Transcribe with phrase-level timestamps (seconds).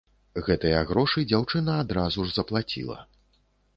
[0.45, 2.97] Гэтыя грошы дзяўчына адразу ж заплаціла.